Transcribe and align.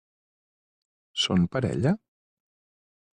Són 1.25 1.45
parella? 1.57 1.95